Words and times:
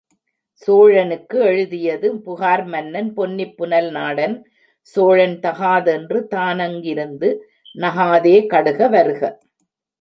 சோழனுக்கு 0.61 1.37
எழுதியது 1.43 2.07
புகார்மன்னன் 2.25 3.11
பொன்னிப் 3.13 3.53
புனல்நாடன் 3.57 4.35
சோழன் 4.95 5.37
தகாதென்று 5.45 6.19
தானங் 6.35 6.79
கிருந்து—நகாதே 6.81 8.37
கடுக 8.51 8.89
வருக! 8.89 9.21